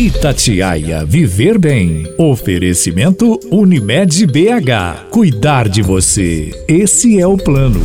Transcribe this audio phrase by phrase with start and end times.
[0.00, 2.10] Itatiaia Viver Bem.
[2.16, 5.10] Oferecimento Unimed BH.
[5.10, 6.64] Cuidar de você.
[6.66, 7.80] Esse é o plano.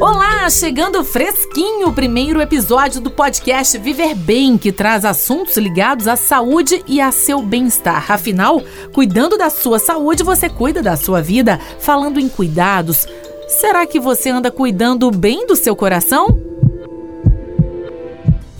[0.00, 6.14] Olá, chegando fresquinho o primeiro episódio do podcast Viver Bem, que traz assuntos ligados à
[6.14, 8.12] saúde e a seu bem-estar.
[8.12, 8.62] Afinal,
[8.92, 11.58] cuidando da sua saúde, você cuida da sua vida.
[11.80, 13.04] Falando em cuidados,
[13.48, 16.51] será que você anda cuidando bem do seu coração?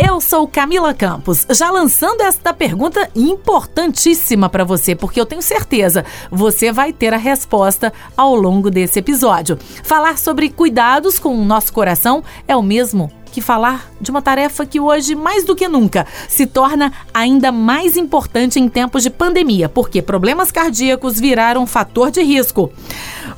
[0.05, 6.05] Eu sou Camila Campos, já lançando esta pergunta importantíssima para você, porque eu tenho certeza
[6.29, 9.57] você vai ter a resposta ao longo desse episódio.
[9.85, 14.67] Falar sobre cuidados com o nosso coração é o mesmo que falar de uma tarefa
[14.67, 19.69] que hoje, mais do que nunca, se torna ainda mais importante em tempos de pandemia,
[19.69, 22.71] porque problemas cardíacos viraram fator de risco.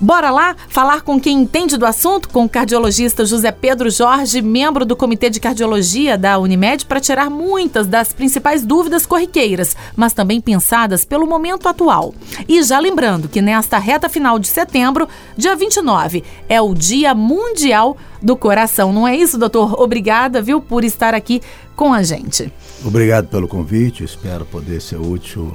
[0.00, 4.84] Bora lá falar com quem entende do assunto, com o cardiologista José Pedro Jorge, membro
[4.84, 10.40] do Comitê de Cardiologia da Unimed, para tirar muitas das principais dúvidas corriqueiras, mas também
[10.40, 12.14] pensadas pelo momento atual.
[12.48, 17.96] E já lembrando que nesta reta final de setembro, dia 29, é o Dia Mundial
[18.20, 18.92] do Coração.
[18.92, 19.80] Não é isso, doutor?
[19.80, 21.40] Obrigada, viu, por estar aqui
[21.76, 22.52] com a gente.
[22.84, 25.52] Obrigado pelo convite, espero poder ser útil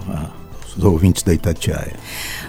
[0.75, 1.93] aos ouvintes da Itatiaia.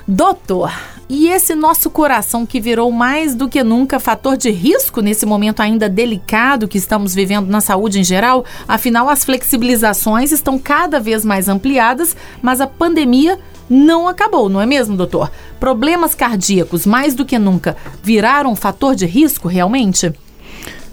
[0.07, 0.73] Doutor,
[1.09, 5.61] e esse nosso coração que virou mais do que nunca fator de risco nesse momento
[5.61, 8.45] ainda delicado que estamos vivendo na saúde em geral?
[8.69, 14.67] Afinal, as flexibilizações estão cada vez mais ampliadas, mas a pandemia não acabou, não é
[14.67, 15.31] mesmo, doutor?
[15.59, 20.13] Problemas cardíacos, mais do que nunca, viraram fator de risco realmente?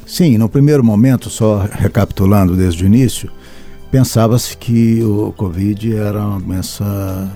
[0.06, 3.30] Sim, no primeiro momento, só recapitulando desde o início,
[3.91, 7.31] pensava-se que o Covid era uma doença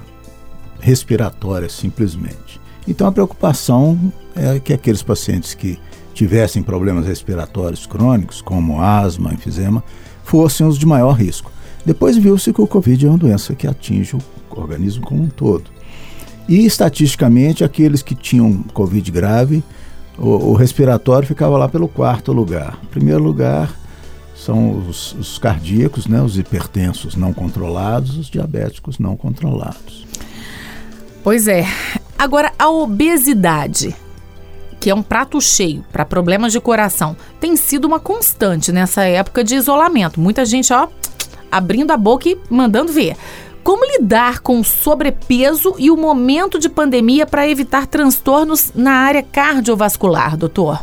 [0.80, 2.59] respiratória, simplesmente.
[2.88, 5.80] Então a preocupação é que aqueles pacientes que
[6.13, 9.83] tivessem problemas respiratórios crônicos, como asma, enfisema,
[10.23, 11.52] fossem os de maior risco.
[11.85, 15.65] Depois viu-se que o Covid é uma doença que atinge o organismo como um todo.
[16.47, 19.64] E estatisticamente, aqueles que tinham Covid grave,
[20.17, 22.77] o, o respiratório ficava lá pelo quarto lugar.
[22.83, 23.73] Em primeiro lugar
[24.43, 30.05] são os, os cardíacos, né, os hipertensos não controlados, os diabéticos não controlados.
[31.23, 31.65] Pois é.
[32.17, 33.95] Agora, a obesidade,
[34.79, 39.43] que é um prato cheio para problemas de coração, tem sido uma constante nessa época
[39.43, 40.19] de isolamento.
[40.19, 40.87] Muita gente, ó,
[41.52, 43.15] abrindo a boca e mandando ver.
[43.63, 49.21] Como lidar com o sobrepeso e o momento de pandemia para evitar transtornos na área
[49.21, 50.81] cardiovascular, doutor?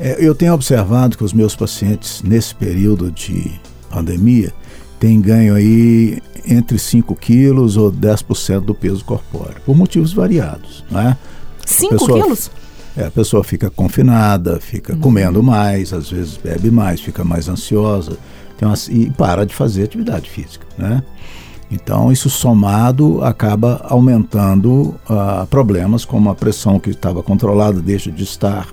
[0.00, 3.52] É, eu tenho observado que os meus pacientes, nesse período de
[3.90, 4.52] pandemia,
[4.98, 10.84] têm ganho aí entre 5 quilos ou 10% do peso corpóreo, por motivos variados.
[10.90, 11.16] Né?
[11.66, 12.50] 5 quilos?
[12.96, 15.00] É, a pessoa fica confinada, fica uhum.
[15.00, 18.18] comendo mais, às vezes bebe mais, fica mais ansiosa
[18.62, 20.66] uma, e para de fazer atividade física.
[20.76, 21.02] Né?
[21.70, 28.24] Então, isso somado acaba aumentando uh, problemas como a pressão que estava controlada deixa de
[28.24, 28.66] estar,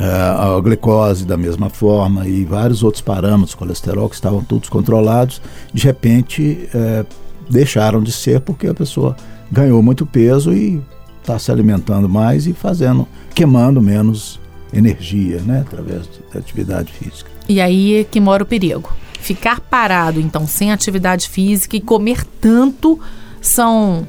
[0.00, 5.42] a glicose da mesma forma e vários outros parâmetros, colesterol, que estavam todos controlados,
[5.74, 7.04] de repente uh,
[7.50, 9.16] deixaram de ser porque a pessoa
[9.50, 10.80] ganhou muito peso e
[11.20, 14.40] está se alimentando mais e fazendo, queimando menos
[14.72, 17.30] energia, né, através da atividade física.
[17.48, 18.92] E aí é que mora o perigo.
[19.20, 23.00] Ficar parado, então, sem atividade física e comer tanto
[23.40, 24.06] são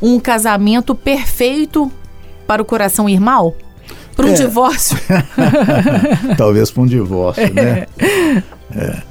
[0.00, 1.90] um casamento perfeito
[2.46, 3.56] para o coração ir mal?
[4.14, 4.34] Para um é.
[4.34, 4.96] divórcio?
[6.36, 7.86] Talvez para um divórcio, né?
[8.74, 9.02] É.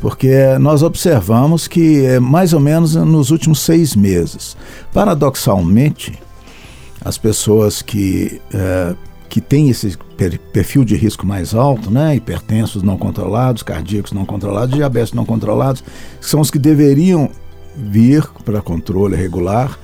[0.00, 4.56] Porque nós observamos que é mais ou menos nos últimos seis meses.
[4.92, 6.18] Paradoxalmente,
[7.04, 8.94] as pessoas que é,
[9.30, 9.96] que tem esse
[10.52, 12.16] perfil de risco mais alto, né?
[12.16, 15.84] Hipertensos não controlados, cardíacos não controlados, diabetes não controlados,
[16.20, 17.30] são os que deveriam
[17.76, 19.78] vir para controle regular.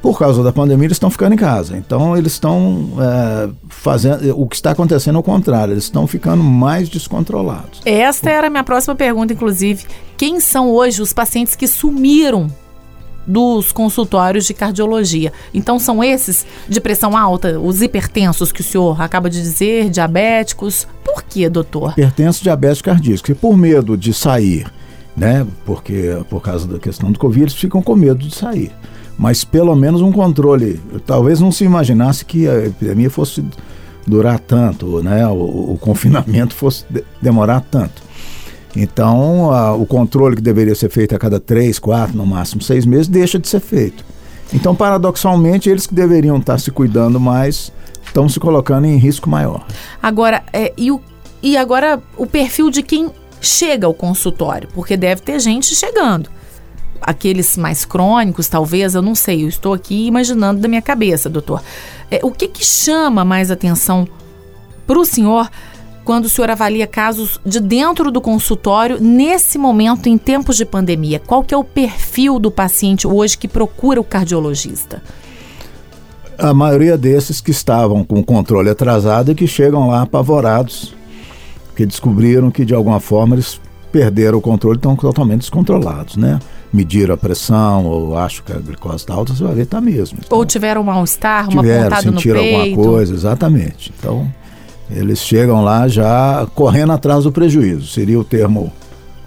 [0.00, 1.76] Por causa da pandemia, eles estão ficando em casa.
[1.76, 4.40] Então, eles estão é, fazendo.
[4.40, 7.80] O que está acontecendo é o contrário, eles estão ficando mais descontrolados.
[7.84, 9.86] Esta era a minha próxima pergunta, inclusive.
[10.16, 12.48] Quem são hoje os pacientes que sumiram
[13.28, 15.32] dos consultórios de cardiologia.
[15.52, 20.88] Então são esses de pressão alta, os hipertensos que o senhor acaba de dizer, diabéticos.
[21.04, 21.92] Por que, doutor?
[21.92, 23.28] Hipertensos, diabéticos, cardíacos.
[23.28, 24.66] E por medo de sair,
[25.14, 25.46] né?
[25.66, 28.72] Porque por causa da questão do Covid, eles ficam com medo de sair.
[29.18, 30.80] Mas pelo menos um controle.
[31.04, 33.44] Talvez não se imaginasse que a epidemia fosse
[34.06, 35.26] durar tanto, né?
[35.26, 38.02] O, o confinamento fosse de, demorar tanto.
[38.76, 42.86] Então, a, o controle que deveria ser feito a cada três, quatro, no máximo seis
[42.86, 44.04] meses, deixa de ser feito.
[44.52, 47.72] Então, paradoxalmente, eles que deveriam estar se cuidando mais
[48.04, 49.66] estão se colocando em risco maior.
[50.02, 51.00] Agora, é, e, o,
[51.42, 53.10] e agora o perfil de quem
[53.40, 54.68] chega ao consultório?
[54.74, 56.30] Porque deve ter gente chegando.
[57.00, 61.62] Aqueles mais crônicos, talvez, eu não sei, eu estou aqui imaginando da minha cabeça, doutor.
[62.10, 64.06] É, o que, que chama mais atenção
[64.86, 65.50] para o senhor
[66.08, 71.20] quando o senhor avalia casos de dentro do consultório nesse momento em tempos de pandemia?
[71.20, 75.02] Qual que é o perfil do paciente hoje que procura o cardiologista?
[76.38, 80.94] A maioria desses que estavam com o controle atrasado e que chegam lá apavorados,
[81.76, 83.60] que descobriram que de alguma forma eles
[83.92, 86.38] perderam o controle estão totalmente descontrolados, né?
[86.72, 90.18] Mediram a pressão, ou acho que a glicose está alta, você vai ver está mesmo.
[90.24, 92.36] Então, ou tiveram um mal-estar, uma tiveram, pontada no peito.
[92.38, 93.92] alguma coisa, exatamente.
[93.98, 94.30] Então,
[94.90, 98.72] eles chegam lá já correndo atrás do prejuízo, seria o termo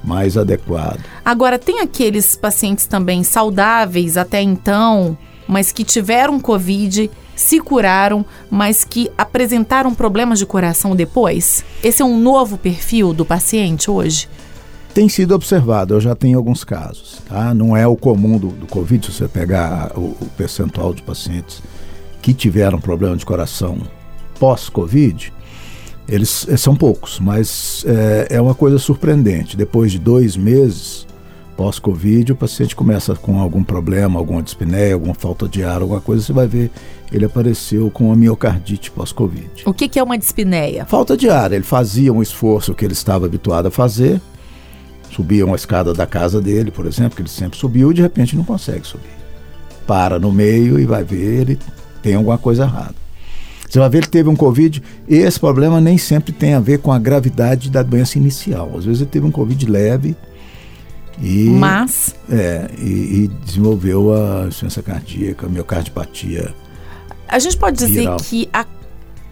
[0.04, 1.00] mais adequado.
[1.24, 5.18] Agora, tem aqueles pacientes também saudáveis até então,
[5.48, 11.64] mas que tiveram Covid, se curaram, mas que apresentaram problemas de coração depois?
[11.84, 14.28] Esse é um novo perfil do paciente hoje?
[14.94, 17.22] Tem sido observado, eu já tenho alguns casos.
[17.28, 17.54] Tá?
[17.54, 21.62] Não é o comum do, do Covid, se você pegar o, o percentual de pacientes
[22.22, 23.78] que tiveram problema de coração
[24.40, 25.32] pós-Covid,
[26.10, 29.56] eles eh, são poucos, mas é, é uma coisa surpreendente.
[29.56, 31.08] Depois de dois meses
[31.56, 36.24] pós-Covid, o paciente começa com algum problema, alguma dispneia, alguma falta de ar, alguma coisa,
[36.24, 36.72] você vai ver
[37.12, 39.64] ele apareceu com uma miocardite pós-Covid.
[39.66, 40.86] O que, que, é uma dispneia?
[40.86, 41.52] Falta de ar.
[41.52, 44.22] Ele fazia um esforço que ele estava habituado a fazer,
[45.13, 48.36] subia uma escada da casa dele, por exemplo, que ele sempre subiu, e de repente
[48.36, 49.22] não consegue subir.
[49.86, 51.60] Para no meio e vai ver, ele
[52.02, 52.96] tem alguma coisa errada.
[53.68, 56.80] Você vai ver ele teve um Covid e esse problema nem sempre tem a ver
[56.80, 58.69] com a gravidade da doença inicial.
[58.78, 60.13] Às vezes ele teve um Covid leve
[61.22, 61.50] e.
[61.50, 62.14] Mas.
[62.30, 66.54] É, e, e desenvolveu a insuficiência cardíaca, a miocardiopatia.
[67.30, 68.18] A gente pode dizer viral.
[68.18, 68.66] que a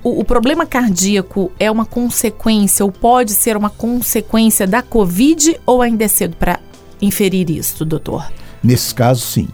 [0.04, 5.82] o, o, problema cardíaco é uma consequência ou pode ser uma consequência da Covid ou
[5.82, 6.60] ainda é cedo para
[7.02, 8.32] inferir isso, doutor?
[8.64, 9.48] Nesses casos, sim.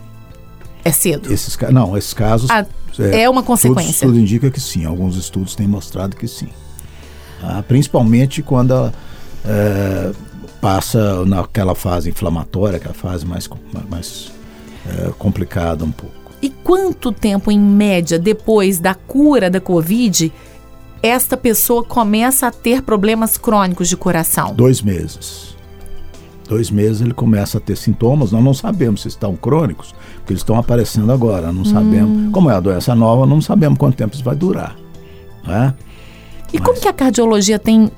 [0.83, 1.33] É cedo?
[1.33, 2.49] Esses, não, esses casos.
[2.49, 2.65] Ah,
[2.99, 4.07] é, é, uma consequência.
[4.07, 4.85] Tudo, indica que sim.
[4.85, 6.49] Alguns estudos têm mostrado que sim.
[7.41, 8.93] Ah, principalmente quando ela,
[9.43, 10.11] é,
[10.61, 13.49] passa naquela fase inflamatória, aquela fase mais,
[13.89, 14.31] mais
[14.87, 16.24] é, complicada um pouco.
[16.45, 20.31] E quanto tempo, em média, depois da cura da Covid,
[21.01, 24.53] esta pessoa começa a ter problemas crônicos de coração?
[24.53, 25.55] Dois meses
[26.47, 28.31] dois meses ele começa a ter sintomas.
[28.31, 31.51] Nós não sabemos se estão crônicos, porque eles estão aparecendo agora.
[31.51, 32.27] Não sabemos.
[32.27, 32.31] Hum.
[32.31, 34.75] Como é a doença nova, não sabemos quanto tempo isso vai durar.
[35.43, 35.73] Né?
[36.53, 36.67] E Mas...
[36.67, 37.91] como que a cardiologia tem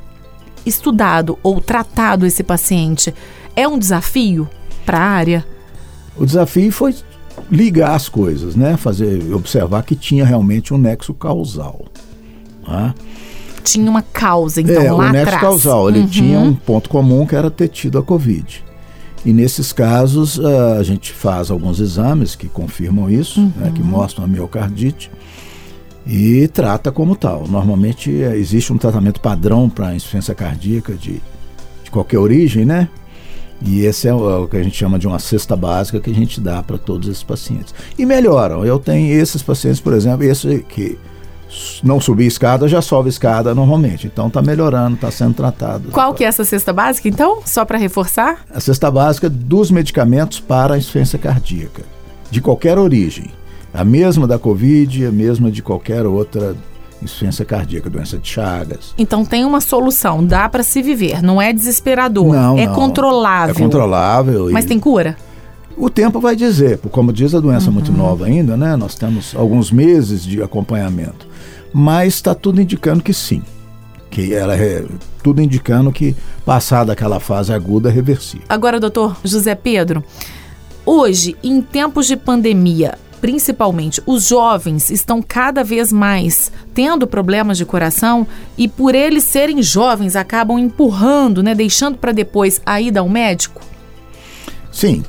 [0.66, 3.14] estudado ou tratado esse paciente?
[3.54, 4.48] É um desafio
[4.86, 5.46] para a área?
[6.16, 6.96] O desafio foi
[7.52, 8.78] ligar as coisas, né?
[8.78, 11.86] Fazer, observar que tinha realmente um nexo causal.
[12.68, 12.94] Né?
[13.64, 15.42] tinha uma causa, então é, lá o nexo atrás.
[15.42, 16.08] causal, ele uhum.
[16.08, 18.64] tinha um ponto comum que era ter tido a Covid.
[19.26, 23.52] E nesses casos a gente faz alguns exames que confirmam isso, uhum.
[23.58, 23.88] né, que uhum.
[23.88, 25.12] mostram a miocardite
[26.06, 27.46] e trata como tal.
[27.48, 31.22] Normalmente é, existe um tratamento padrão para insuficiência cardíaca de,
[31.84, 32.88] de qualquer origem, né?
[33.62, 36.40] E esse é o, que a gente chama de uma cesta básica que a gente
[36.40, 37.74] dá para todos esses pacientes.
[37.98, 38.66] E melhoram.
[38.66, 40.98] Eu tenho esses pacientes, por exemplo, esse que
[41.84, 44.08] não subir escada, já sobe escada normalmente.
[44.08, 45.90] Então está melhorando, está sendo tratado.
[45.92, 47.42] Qual que é essa cesta básica, então?
[47.46, 48.46] Só para reforçar?
[48.54, 51.84] A cesta básica dos medicamentos para a insuficiência cardíaca,
[52.30, 53.32] de qualquer origem.
[53.74, 56.56] A mesma da Covid, a mesma de qualquer outra
[57.02, 58.94] insuficiência cardíaca, doença de Chagas.
[58.98, 62.74] Então tem uma solução, dá para se viver, não é desesperador, não, é não.
[62.74, 63.56] controlável.
[63.56, 64.50] É controlável.
[64.52, 65.16] Mas tem cura?
[65.76, 67.74] O tempo vai dizer, como diz a doença uhum.
[67.74, 68.76] muito nova ainda, né?
[68.76, 71.28] Nós temos alguns meses de acompanhamento
[71.74, 73.42] mas está tudo indicando que sim.
[74.10, 74.84] Que ela é
[75.22, 78.46] tudo indicando que passada aquela fase aguda é reversível.
[78.48, 80.04] Agora, doutor José Pedro,
[80.86, 87.66] hoje, em tempos de pandemia, principalmente os jovens estão cada vez mais tendo problemas de
[87.66, 93.10] coração e por eles serem jovens acabam empurrando, né, deixando para depois a ida ao
[93.10, 93.62] médico?
[94.72, 95.04] Sim.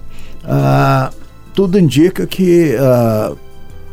[0.45, 1.15] Uh,
[1.55, 3.37] tudo indica que uh,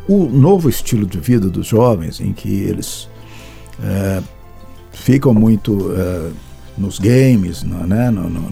[0.08, 3.10] o novo estilo de vida dos jovens, em que eles
[3.84, 4.22] é,
[4.92, 6.32] ficam muito é,
[6.78, 8.52] nos games, no, né, no, no,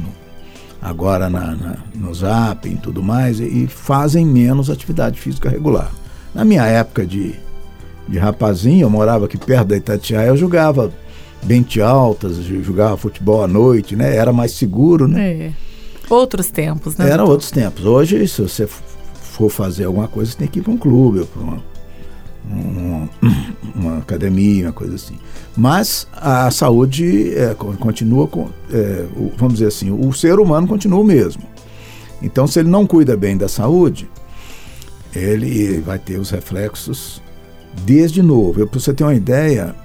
[0.83, 5.89] agora na, na, no zap e tudo mais, e, fazem menos atividade física regular.
[6.35, 7.35] Na minha época de,
[8.07, 10.91] de rapazinho, eu morava aqui perto da Itatiaia, eu jogava
[11.41, 14.15] bente altas, jogava futebol à noite, né?
[14.15, 15.31] Era mais seguro, né?
[15.31, 15.51] É.
[16.09, 17.09] Outros tempos, né?
[17.09, 17.85] Era outros tempos.
[17.85, 21.41] Hoje, se você for fazer alguma coisa, você tem que ir para um clube, para
[21.41, 21.63] uma,
[22.49, 23.09] uma,
[23.75, 25.17] uma, academia, uma coisa assim.
[25.55, 30.99] Mas a saúde é, continua com, é, o, vamos dizer assim, o ser humano continua
[30.99, 31.43] o mesmo.
[32.21, 34.09] Então, se ele não cuida bem da saúde,
[35.13, 37.21] ele vai ter os reflexos
[37.85, 38.65] desde novo.
[38.67, 39.75] Para você ter uma ideia,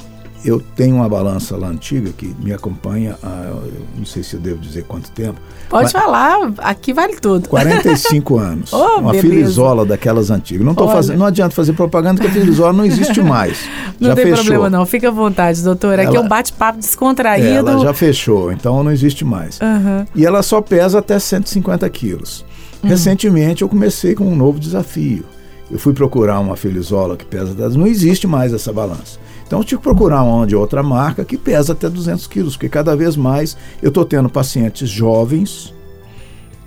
[0.44, 3.52] eu tenho uma balança lá antiga que me acompanha há,
[3.96, 5.40] não sei se eu devo dizer quanto tempo.
[5.68, 7.48] Pode falar, aqui vale tudo.
[7.48, 8.72] 45 anos.
[8.72, 9.28] oh, uma beleza.
[9.28, 10.64] filizola daquelas antigas.
[10.64, 13.68] Não, tô fazendo, não adianta fazer propaganda porque a filizola não existe mais.
[14.00, 14.44] não já tem fechou.
[14.44, 15.98] problema não, fica à vontade, doutor.
[15.98, 17.68] Aqui é um bate-papo descontraído.
[17.68, 19.58] Ela já fechou, então não existe mais.
[19.60, 20.06] Uhum.
[20.14, 22.44] E ela só pesa até 150 quilos.
[22.82, 22.90] Uhum.
[22.90, 25.24] Recentemente eu comecei com um novo desafio.
[25.70, 29.18] Eu fui procurar uma filizola que pesa 10, não existe mais essa balança.
[29.48, 32.68] Então eu tive que procurar uma de outra marca que pesa até 200 quilos, porque
[32.68, 35.74] cada vez mais eu estou tendo pacientes jovens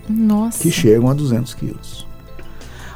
[0.09, 0.59] Nossa.
[0.63, 2.07] que chegam a 200 quilos.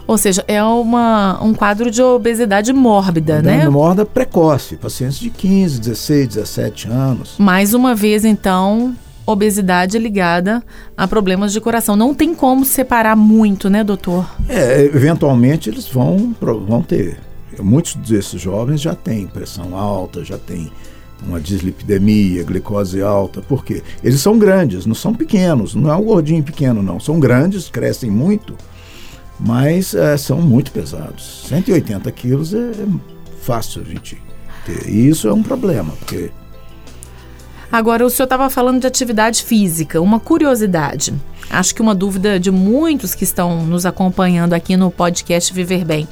[0.07, 3.69] Ou seja, é uma, um quadro de obesidade mórbida, né?
[3.69, 7.35] Mórbida precoce, pacientes de 15, 16, 17 anos.
[7.37, 10.63] Mais uma vez, então, obesidade ligada
[10.97, 11.95] a problemas de coração.
[11.95, 14.27] Não tem como separar muito, né, doutor?
[14.49, 17.19] É, eventualmente eles vão, vão ter.
[17.61, 20.71] Muitos desses jovens já têm pressão alta, já têm
[21.25, 23.41] uma dislipidemia, glicose alta.
[23.41, 23.81] Por quê?
[24.03, 25.75] Eles são grandes, não são pequenos.
[25.75, 26.99] Não é um gordinho pequeno, não.
[26.99, 28.55] São grandes, crescem muito,
[29.39, 31.45] mas é, são muito pesados.
[31.47, 32.87] 180 quilos é, é
[33.41, 34.21] fácil a gente
[34.65, 34.87] ter.
[34.89, 36.31] E isso é um problema, porque
[37.71, 39.99] Agora, o senhor estava falando de atividade física.
[39.99, 41.13] Uma curiosidade.
[41.49, 46.07] Acho que uma dúvida de muitos que estão nos acompanhando aqui no podcast Viver Bem.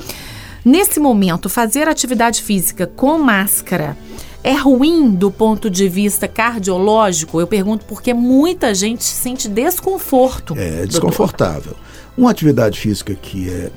[0.66, 3.98] Nesse momento, fazer atividade física com máscara
[4.42, 7.40] é ruim do ponto de vista cardiológico?
[7.40, 10.56] Eu pergunto porque muita gente sente desconforto.
[10.58, 11.76] É desconfortável.
[12.18, 13.72] Uma atividade física que é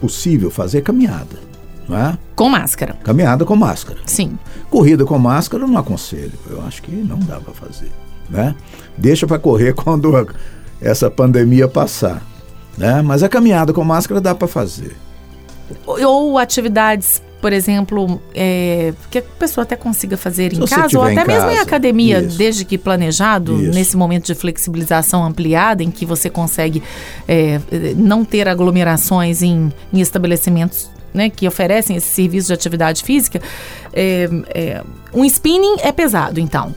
[0.00, 1.48] possível fazer é caminhada.
[1.86, 2.18] Não é?
[2.34, 2.94] Com máscara.
[3.02, 3.98] Caminhada com máscara.
[4.06, 4.38] Sim.
[4.70, 6.32] Corrida com máscara eu não aconselho.
[6.48, 7.90] Eu acho que não dá para fazer.
[8.30, 8.54] Né?
[8.96, 10.10] Deixa para correr quando
[10.80, 12.22] essa pandemia passar.
[12.78, 13.02] Né?
[13.02, 14.96] Mas a caminhada com máscara dá para fazer.
[15.86, 21.04] Ou atividades, por exemplo, é, que a pessoa até consiga fazer Se em casa, ou
[21.04, 22.36] até mesmo casa, em academia, isso.
[22.36, 23.74] desde que planejado, Isso.
[23.74, 26.82] nesse momento de flexibilização ampliada, em que você consegue
[27.26, 27.60] é,
[27.96, 33.40] não ter aglomerações em, em estabelecimentos né, que oferecem esse serviço de atividade física,
[33.92, 34.82] é, é,
[35.14, 36.74] um spinning é pesado, então.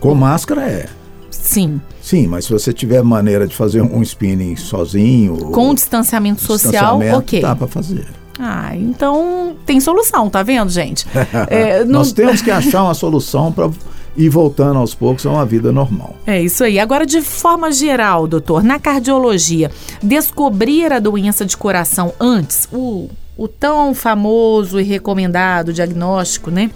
[0.00, 0.86] Com máscara é.
[1.30, 1.80] Sim.
[2.00, 5.36] Sim, mas se você tiver maneira de fazer um spinning sozinho.
[5.52, 7.40] Com ou distanciamento social, distanciamento, ok.
[7.40, 8.21] Dá para fazer.
[8.38, 11.06] Ah, então tem solução, tá vendo, gente?
[11.48, 13.70] É, não- Nós temos que achar uma solução para
[14.16, 16.16] ir voltando aos poucos a uma vida normal.
[16.26, 16.78] É isso aí.
[16.78, 19.70] Agora, de forma geral, doutor, na cardiologia,
[20.02, 26.70] descobrir a doença de coração antes, o, o tão famoso e recomendado diagnóstico, né?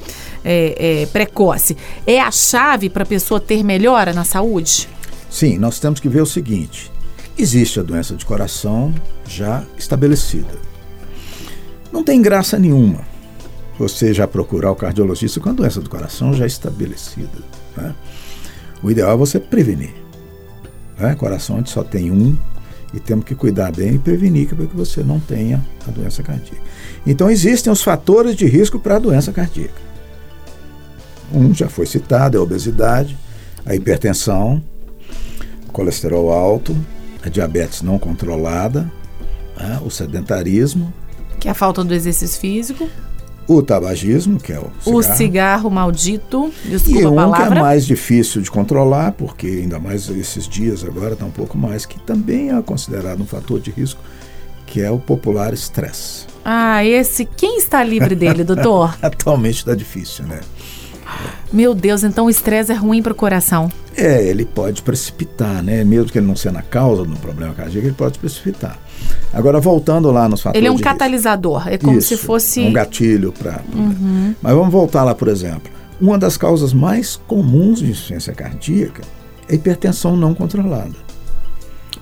[0.44, 4.88] é, é, precoce, é a chave para a pessoa ter melhora na saúde?
[5.28, 6.90] Sim, nós temos que ver o seguinte:
[7.36, 8.94] existe a doença de coração
[9.28, 10.65] já estabelecida.
[11.96, 13.00] Não tem graça nenhuma
[13.78, 17.38] você já procurar o cardiologista com a doença do coração já estabelecida.
[17.74, 17.94] né?
[18.82, 19.94] O ideal é você prevenir.
[20.98, 21.14] Né?
[21.14, 22.36] Coração a gente só tem um
[22.92, 26.60] e temos que cuidar bem e prevenir para que você não tenha a doença cardíaca.
[27.06, 29.80] Então existem os fatores de risco para a doença cardíaca.
[31.32, 33.16] Um já foi citado, é a obesidade,
[33.64, 34.62] a hipertensão,
[35.72, 36.76] colesterol alto,
[37.22, 38.92] a diabetes não controlada,
[39.58, 39.80] né?
[39.82, 40.92] o sedentarismo,
[41.38, 42.88] Que é a falta do exercício físico,
[43.49, 47.38] o tabagismo, que é o cigarro, o cigarro maldito, e desculpa a um que é
[47.38, 47.61] palavra.
[47.61, 51.99] mais difícil de controlar, porque ainda mais esses dias agora está um pouco mais, que
[52.00, 54.00] também é considerado um fator de risco,
[54.66, 56.26] que é o popular estresse.
[56.45, 58.97] Ah, esse, quem está livre dele, doutor?
[59.02, 60.40] Atualmente está difícil, né?
[61.52, 63.71] Meu Deus, então o estresse é ruim para o coração.
[63.96, 65.82] É, ele pode precipitar, né?
[65.82, 68.78] Mesmo que ele não seja a causa do problema cardíaco, ele pode precipitar.
[69.32, 70.92] Agora, voltando lá nos fatores Ele é um de risco.
[70.92, 72.60] catalisador, é como Isso, se fosse.
[72.60, 73.60] um gatilho para.
[73.74, 74.34] Uhum.
[74.42, 75.72] Mas vamos voltar lá, por exemplo.
[76.00, 79.02] Uma das causas mais comuns de insuficiência cardíaca
[79.48, 80.94] é hipertensão não controlada,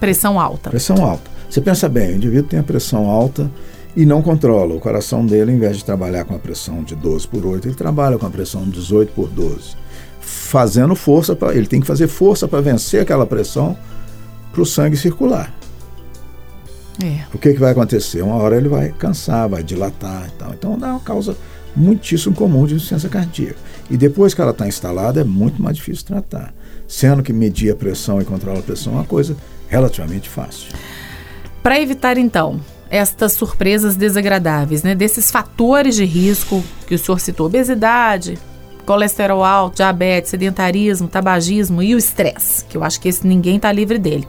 [0.01, 0.71] pressão alta.
[0.71, 1.31] pressão alta.
[1.49, 3.49] Você pensa bem, o indivíduo tem a pressão alta
[3.97, 4.75] e não controla.
[4.75, 7.75] O coração dele, em vez de trabalhar com a pressão de 12 por 8, ele
[7.77, 9.77] trabalha com a pressão de 18 por 12.
[10.25, 13.77] Fazendo força, para ele tem que fazer força para vencer aquela pressão
[14.53, 15.53] para o sangue circular.
[17.03, 17.25] É.
[17.35, 18.23] O que, que vai acontecer?
[18.23, 20.53] Uma hora ele vai cansar, vai dilatar e tal.
[20.53, 21.37] Então dá uma causa
[21.75, 23.59] muitíssimo comum de insuficiência cardíaca.
[23.91, 26.55] E depois que ela está instalada, é muito mais difícil tratar.
[26.87, 29.37] Sendo que medir a pressão e controlar a pressão é uma coisa
[29.69, 30.73] relativamente fácil.
[31.63, 34.95] Para evitar, então, estas surpresas desagradáveis, né?
[34.95, 38.39] Desses fatores de risco que o senhor citou: obesidade,
[38.85, 43.73] colesterol alto, diabetes, sedentarismo, tabagismo e o estresse, que eu acho que esse ninguém está
[43.73, 44.27] livre dele.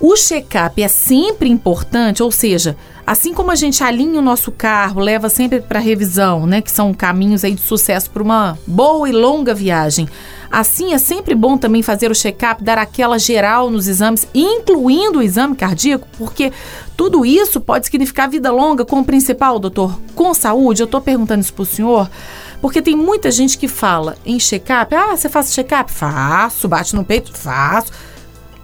[0.00, 2.74] O check-up é sempre importante, ou seja,
[3.06, 6.94] assim como a gente alinha o nosso carro, leva sempre para revisão, né, que são
[6.94, 10.08] caminhos aí de sucesso para uma boa e longa viagem.
[10.50, 15.22] Assim, é sempre bom também fazer o check-up, dar aquela geral nos exames, incluindo o
[15.22, 16.50] exame cardíaco, porque
[16.96, 20.82] tudo isso pode significar vida longa com o principal, doutor, com saúde.
[20.82, 22.10] Eu estou perguntando isso para o senhor,
[22.60, 25.90] porque tem muita gente que fala em check-up, ah, você faz check-up?
[25.90, 27.32] Faço, bate no peito?
[27.36, 27.92] Faço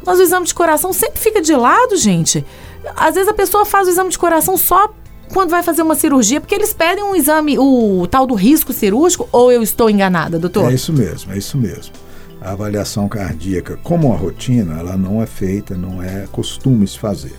[0.06, 2.46] mas o exame de coração sempre fica de lado, gente.
[2.94, 4.94] Às vezes a pessoa faz o exame de coração só
[5.32, 9.28] quando vai fazer uma cirurgia, porque eles pedem um exame, o tal do risco cirúrgico,
[9.32, 10.70] ou eu estou enganada, doutor?
[10.70, 11.92] É isso mesmo, é isso mesmo.
[12.40, 17.34] A avaliação cardíaca, como uma rotina, ela não é feita, não é costume se fazer.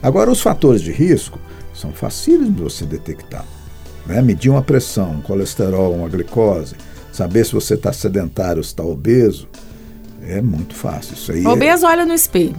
[0.00, 1.40] Agora, os fatores de risco
[1.74, 3.44] são facílimos de você detectar.
[4.06, 4.20] Né?
[4.22, 6.74] Medir uma pressão, um colesterol, uma glicose,
[7.12, 9.48] saber se você está sedentário, se está obeso,
[10.26, 11.14] é muito fácil.
[11.14, 11.88] Isso aí Obeso é...
[11.88, 12.56] olha no espelho.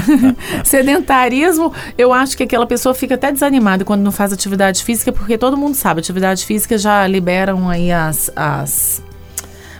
[0.64, 5.38] Sedentarismo, eu acho que aquela pessoa fica até desanimada quando não faz atividade física, porque
[5.38, 9.02] todo mundo sabe, atividade física já liberam aí as, as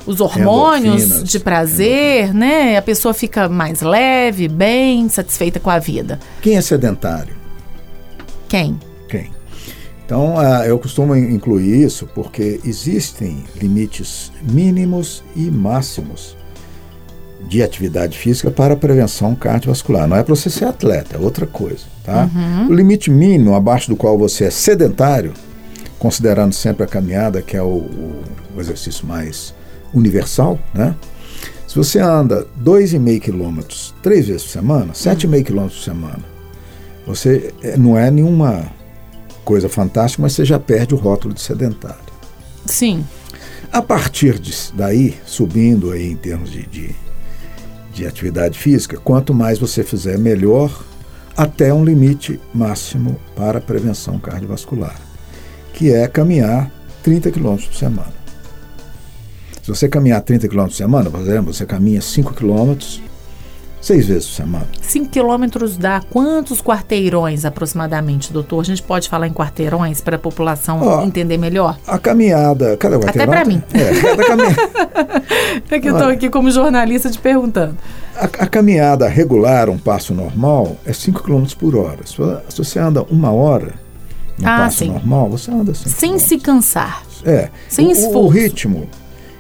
[0.06, 2.78] os hormônios de prazer, né?
[2.78, 6.18] A pessoa fica mais leve, bem, satisfeita com a vida.
[6.40, 7.36] Quem é sedentário?
[8.48, 8.80] Quem?
[10.08, 16.34] Então, uh, eu costumo incluir isso porque existem limites mínimos e máximos
[17.46, 20.08] de atividade física para prevenção cardiovascular.
[20.08, 21.84] Não é para você ser atleta, é outra coisa.
[22.02, 22.26] Tá?
[22.34, 22.68] Uhum.
[22.68, 25.34] O limite mínimo abaixo do qual você é sedentário,
[25.98, 27.66] considerando sempre a caminhada, que é o,
[28.56, 29.54] o, exercício mais
[29.92, 30.96] universal, né?
[31.66, 35.42] Se você anda 2,5 quilômetros três vezes por semana, 7,5 uhum.
[35.44, 36.24] quilômetros por semana,
[37.06, 38.77] você é, não é nenhuma
[39.49, 41.99] coisa fantástica, mas você já perde o rótulo de sedentário.
[42.67, 43.05] Sim.
[43.73, 44.40] A partir
[44.75, 46.95] daí, subindo aí em termos de, de
[47.99, 50.85] de atividade física, quanto mais você fizer, melhor,
[51.37, 54.95] até um limite máximo para prevenção cardiovascular,
[55.73, 56.71] que é caminhar
[57.02, 58.13] 30 km por semana.
[59.61, 62.76] Se você caminhar 30 km por semana, por exemplo, você caminha 5 km
[63.80, 64.67] seis vezes por semana.
[64.82, 68.60] 5 quilômetros dá quantos quarteirões aproximadamente, doutor?
[68.60, 71.78] A gente pode falar em quarteirões para a população Ó, entender melhor?
[71.86, 73.32] A caminhada, cada quarteirão...
[73.32, 73.62] Até para mim.
[73.73, 74.62] É, cada caminhada...
[75.71, 77.76] é que eu estou aqui como jornalista te perguntando.
[78.17, 82.00] A, a, caminhada regular, um passo normal, é 5 km por hora.
[82.04, 82.17] Se,
[82.49, 83.75] se, você anda uma hora,
[84.41, 84.91] um ah, passo sim.
[84.91, 87.02] normal, você anda 5 Sem se cansar.
[87.25, 87.49] É.
[87.69, 88.19] Sem o, esforço.
[88.19, 88.88] O ritmo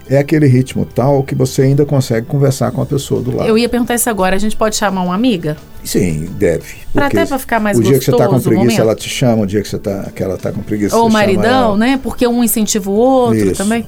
[0.08, 3.48] é aquele ritmo tal que você ainda consegue conversar com a pessoa do lado.
[3.48, 4.36] Eu ia perguntar isso agora.
[4.36, 5.56] A gente pode chamar uma amiga?
[5.84, 6.76] Sim, deve.
[6.92, 7.96] Pra até para ficar mais o gostoso.
[7.96, 9.42] O dia que você está com preguiça, ela te chama.
[9.42, 12.00] O dia que, você tá, que ela está com preguiça, Ou o maridão, né?
[12.02, 13.62] Porque um incentiva o outro isso.
[13.62, 13.86] também.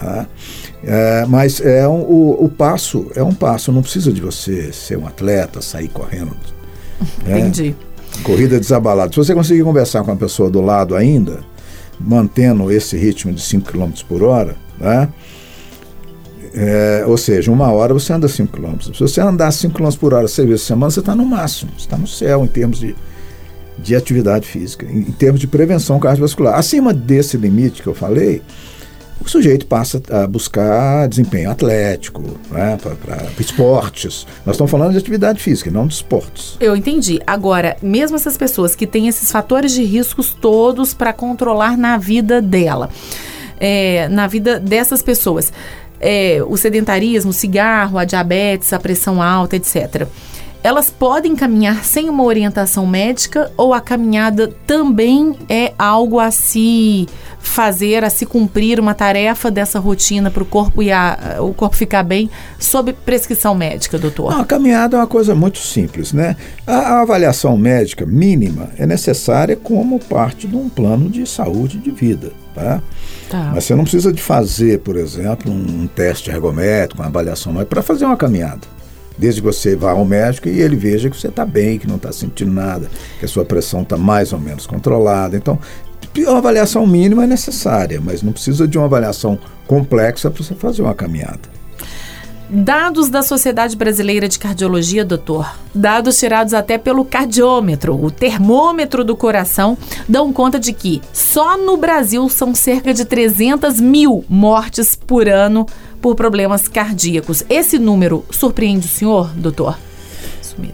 [0.00, 0.26] Ah,
[0.84, 3.72] é, mas é um, o, o passo é um passo.
[3.72, 6.36] Não precisa de você ser um atleta, sair correndo.
[7.24, 7.40] Né?
[7.40, 7.74] Entendi.
[8.22, 9.10] Corrida desabalada.
[9.10, 11.40] Se você conseguir conversar com a pessoa do lado ainda,
[11.98, 15.08] mantendo esse ritmo de 5 km por hora, né?
[16.58, 18.80] É, ou seja, uma hora você anda 5 km.
[18.80, 21.70] Se você andar 5 km por hora seis vezes por semana, você está no máximo,
[21.76, 22.96] você está no céu em termos de,
[23.78, 26.58] de atividade física, em, em, termos de prevenção cardiovascular.
[26.58, 28.40] Acima desse limite que eu falei,
[29.20, 34.26] o sujeito passa a buscar desempenho atlético, né, para esportes.
[34.46, 36.56] Nós estamos falando de atividade física, não de esportes.
[36.58, 37.20] Eu entendi.
[37.26, 42.40] Agora, mesmo essas pessoas que têm esses fatores de riscos todos para controlar na vida
[42.40, 42.88] dela
[43.58, 45.52] é, na vida dessas pessoas.
[46.00, 50.06] É, o sedentarismo, o cigarro, a diabetes, a pressão alta, etc.
[50.66, 57.06] Elas podem caminhar sem uma orientação médica ou a caminhada também é algo a se
[57.38, 61.76] fazer, a se cumprir uma tarefa dessa rotina para o corpo e a, o corpo
[61.76, 64.32] ficar bem sob prescrição médica, doutor?
[64.32, 66.34] Não, a caminhada é uma coisa muito simples, né?
[66.66, 71.92] A, a avaliação médica mínima é necessária como parte de um plano de saúde de
[71.92, 72.82] vida, tá?
[73.30, 73.52] Tá.
[73.54, 78.04] Mas você não precisa de fazer, por exemplo, um teste ergométrico, uma avaliação para fazer
[78.04, 78.75] uma caminhada.
[79.18, 81.96] Desde que você vá ao médico e ele veja que você está bem, que não
[81.96, 85.36] está sentindo nada, que a sua pressão está mais ou menos controlada.
[85.36, 85.58] Então,
[86.18, 90.82] uma avaliação mínima é necessária, mas não precisa de uma avaliação complexa para você fazer
[90.82, 91.56] uma caminhada.
[92.48, 99.16] Dados da Sociedade Brasileira de Cardiologia, doutor, dados tirados até pelo cardiômetro, o termômetro do
[99.16, 99.76] coração,
[100.08, 105.66] dão conta de que só no Brasil são cerca de 300 mil mortes por ano
[106.00, 107.44] por problemas cardíacos.
[107.48, 109.78] Esse número surpreende o senhor, doutor?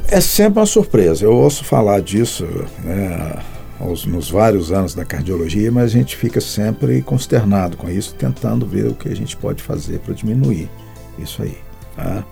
[0.09, 1.25] É sempre uma surpresa.
[1.25, 2.47] Eu ouço falar disso
[2.85, 3.39] né,
[3.81, 8.65] aos, nos vários anos da cardiologia, mas a gente fica sempre consternado com isso, tentando
[8.65, 10.71] ver o que a gente pode fazer para diminuir
[11.19, 11.57] isso aí.
[11.97, 12.25] Tá?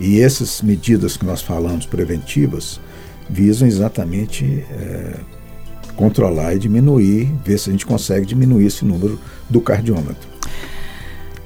[0.00, 2.80] E essas medidas que nós falamos preventivas
[3.28, 5.14] visam exatamente é,
[5.96, 9.18] controlar e diminuir, ver se a gente consegue diminuir esse número
[9.48, 10.33] do cardiômetro.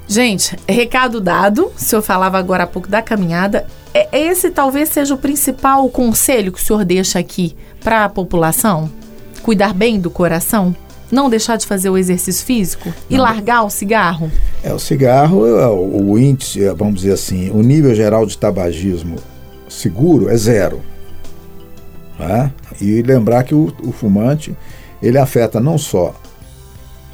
[0.08, 1.66] Gente, recado dado.
[1.66, 3.66] O senhor falava agora há pouco da caminhada.
[3.92, 8.90] É, esse talvez seja o principal conselho que o senhor deixa aqui para a população?
[9.42, 10.74] Cuidar bem do coração?
[11.10, 12.92] Não deixar de fazer o exercício físico?
[13.08, 13.24] E Não.
[13.24, 14.30] largar o cigarro?
[14.62, 18.36] É, o cigarro, é, o, o índice, é, vamos dizer assim, o nível geral de
[18.36, 19.16] tabagismo
[19.68, 20.80] seguro é zero.
[22.16, 22.50] Tá?
[22.80, 24.56] E lembrar que o, o fumante,
[25.02, 26.14] ele afeta não só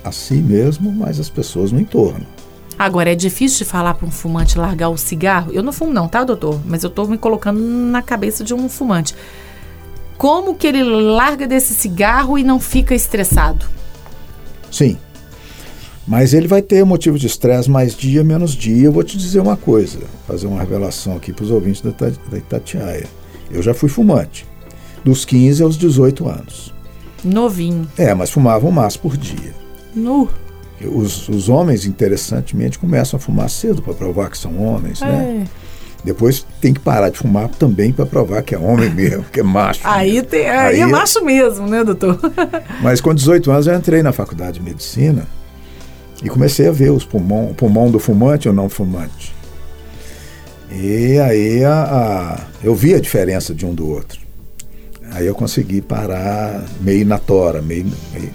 [0.03, 2.34] a si mesmo, mas as pessoas no entorno.
[2.79, 5.53] Agora, é difícil de falar para um fumante largar o cigarro?
[5.53, 6.61] Eu não fumo não, tá, doutor?
[6.67, 9.15] Mas eu estou me colocando na cabeça de um fumante.
[10.19, 13.67] Como que ele larga desse cigarro e não fica estressado?
[14.71, 14.97] Sim.
[16.07, 18.87] Mas ele vai ter motivo de estresse mais dia, menos dia.
[18.87, 22.39] Eu vou te dizer uma coisa, fazer uma revelação aqui para os ouvintes da, da
[22.39, 23.07] Itatiaia.
[23.51, 24.47] Eu já fui fumante,
[25.05, 26.75] dos 15 aos 18 anos.
[27.25, 27.89] Novinho.
[27.97, 29.55] É, mas fumava um maço por dia.
[29.95, 30.29] Nu.
[30.87, 35.09] Os, os homens, interessantemente, começam a fumar cedo para provar que são homens, né?
[35.09, 35.39] é.
[35.39, 35.47] né?
[36.05, 39.43] Depois tem que parar de fumar também para provar que é homem mesmo, que é
[39.43, 39.81] macho.
[39.85, 42.21] aí, tem, aí, aí é macho mesmo, né, doutor?
[42.83, 45.27] Mas com 18 anos eu entrei na faculdade de medicina
[46.23, 49.35] e comecei a ver os pulmão, o pulmão do fumante ou não fumante.
[50.71, 54.21] E aí a, a, eu vi a diferença de um do outro.
[55.13, 58.31] Aí eu consegui parar meio na tora, meio, meio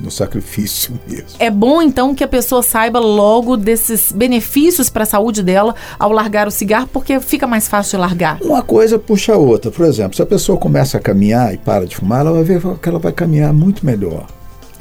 [0.00, 1.28] no sacrifício mesmo.
[1.38, 6.12] É bom então que a pessoa saiba logo desses benefícios para a saúde dela ao
[6.12, 8.38] largar o cigarro, porque fica mais fácil de largar.
[8.42, 9.70] Uma coisa puxa a outra.
[9.70, 12.60] Por exemplo, se a pessoa começa a caminhar e para de fumar, ela vai ver
[12.78, 14.26] que ela vai caminhar muito melhor.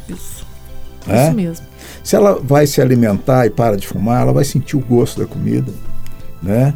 [0.08, 0.46] Isso.
[1.08, 1.26] É?
[1.26, 1.66] Isso mesmo.
[2.04, 5.28] Se ela vai se alimentar e para de fumar, ela vai sentir o gosto da
[5.28, 5.72] comida,
[6.42, 6.74] né?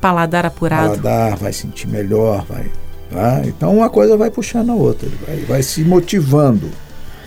[0.00, 1.00] Paladar apurado.
[1.00, 2.70] Paladar, vai sentir melhor, vai.
[3.10, 3.42] Tá?
[3.44, 6.68] Então uma coisa vai puxando a outra, vai, vai se motivando.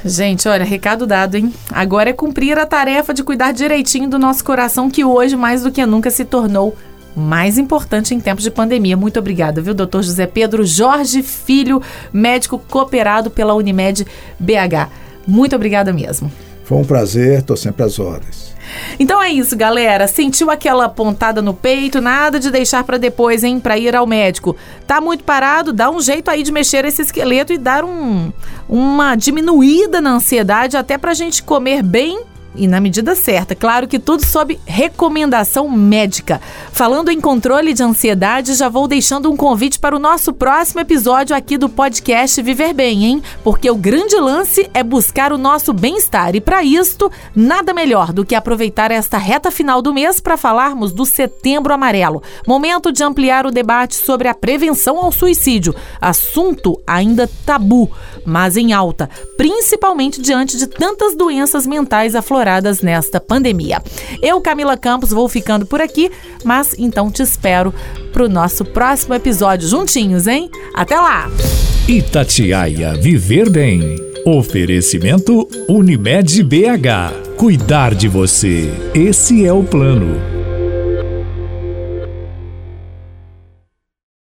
[0.04, 1.54] Gente, olha, recado dado, hein?
[1.72, 5.72] Agora é cumprir a tarefa de cuidar direitinho do nosso coração, que hoje, mais do
[5.72, 6.76] que nunca, se tornou
[7.16, 8.98] mais importante em tempos de pandemia.
[8.98, 14.08] Muito obrigada, viu, doutor José Pedro Jorge Filho, médico cooperado pela Unimed
[14.40, 14.90] BH.
[15.28, 16.32] Muito obrigada mesmo.
[16.72, 18.56] Foi um prazer, estou sempre às ordens.
[18.98, 20.08] Então é isso, galera.
[20.08, 22.00] Sentiu aquela pontada no peito?
[22.00, 23.60] Nada de deixar para depois, hein?
[23.60, 24.56] Para ir ao médico.
[24.88, 25.74] Tá muito parado?
[25.74, 28.32] Dá um jeito aí de mexer esse esqueleto e dar um,
[28.70, 32.22] uma diminuída na ansiedade, até pra gente comer bem
[32.56, 33.56] e na medida certa.
[33.56, 36.42] Claro que tudo sob recomendação médica.
[36.72, 41.36] Falando em controle de ansiedade, já vou deixando um convite para o nosso próximo episódio
[41.36, 43.24] aqui do podcast Viver Bem, hein?
[43.44, 48.26] Porque o grande lance é buscar o nosso bem-estar e para isto, nada melhor do
[48.26, 52.22] que aproveitar esta reta final do mês para falarmos do Setembro Amarelo.
[52.46, 57.90] Momento de ampliar o debate sobre a prevenção ao suicídio, assunto ainda tabu,
[58.26, 62.41] mas em alta, principalmente diante de tantas doenças mentais afloradas
[62.82, 63.82] nesta pandemia.
[64.22, 66.12] Eu, Camila Campos, vou ficando por aqui,
[66.44, 67.74] mas então te espero
[68.12, 70.50] para o nosso próximo episódio juntinhos, hein?
[70.74, 71.30] Até lá!
[71.88, 73.96] Itatiaia Viver Bem.
[74.26, 77.36] Oferecimento Unimed BH.
[77.38, 78.72] Cuidar de você.
[78.94, 80.41] Esse é o plano.